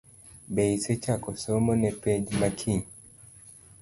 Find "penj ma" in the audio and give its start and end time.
2.01-2.49